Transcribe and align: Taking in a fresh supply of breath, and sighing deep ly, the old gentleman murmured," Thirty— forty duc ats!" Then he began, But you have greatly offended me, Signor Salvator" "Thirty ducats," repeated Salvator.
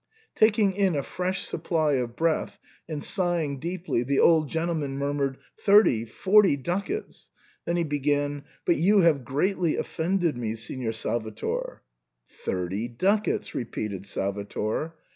Taking 0.33 0.71
in 0.73 0.95
a 0.95 1.03
fresh 1.03 1.45
supply 1.45 1.91
of 1.93 2.15
breath, 2.15 2.57
and 2.89 3.03
sighing 3.03 3.59
deep 3.59 3.87
ly, 3.87 4.01
the 4.01 4.17
old 4.19 4.49
gentleman 4.49 4.97
murmured," 4.97 5.37
Thirty— 5.63 6.05
forty 6.05 6.57
duc 6.57 6.89
ats!" 6.89 7.29
Then 7.65 7.77
he 7.77 7.83
began, 7.83 8.45
But 8.65 8.77
you 8.77 9.01
have 9.01 9.23
greatly 9.23 9.75
offended 9.75 10.35
me, 10.35 10.55
Signor 10.55 10.93
Salvator" 10.93 11.83
"Thirty 12.27 12.87
ducats," 12.87 13.53
repeated 13.53 14.07
Salvator. 14.07 14.95